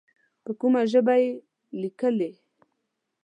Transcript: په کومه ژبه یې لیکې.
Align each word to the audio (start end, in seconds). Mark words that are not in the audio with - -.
په 0.43 0.51
کومه 0.59 0.81
ژبه 0.91 1.15
یې 1.21 1.29
لیکې. 1.81 2.31